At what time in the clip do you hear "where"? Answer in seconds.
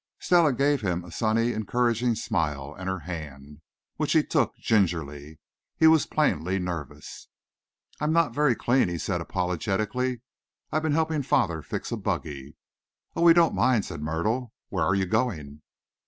14.69-14.85